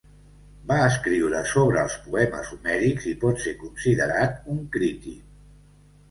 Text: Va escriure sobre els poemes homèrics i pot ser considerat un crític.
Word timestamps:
Va 0.69 0.75
escriure 0.83 1.41
sobre 1.49 1.81
els 1.87 1.97
poemes 2.05 2.49
homèrics 2.55 3.05
i 3.11 3.13
pot 3.25 3.43
ser 3.43 3.53
considerat 3.65 4.49
un 4.55 4.63
crític. 4.77 5.21